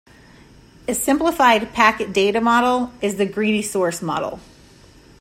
A 0.87 0.95
simplified 0.95 1.73
packet 1.75 2.11
data 2.11 2.41
model 2.41 2.91
is 3.03 3.17
the 3.17 3.25
greedy 3.27 3.61
source 3.61 4.01
model. 4.01 4.39